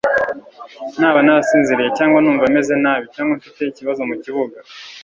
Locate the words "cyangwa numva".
1.97-2.53